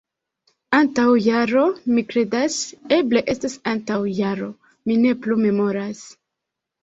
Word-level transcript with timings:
Antaŭ 0.75 1.03
jaro, 1.25 1.65
mi 1.97 2.03
kredas... 2.13 2.55
eble 2.97 3.21
estas 3.35 3.57
antaŭ 3.73 3.99
jaro. 4.21 4.49
Mi 4.91 4.97
ne 5.05 5.13
plu 5.27 5.37
memoras 5.45 6.01